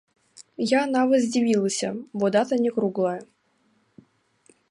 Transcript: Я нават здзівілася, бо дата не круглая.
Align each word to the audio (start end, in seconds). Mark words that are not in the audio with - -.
Я 0.69 0.79
нават 0.95 1.19
здзівілася, 1.25 1.89
бо 2.23 2.31
дата 2.37 2.55
не 2.63 2.71
круглая. 2.77 3.15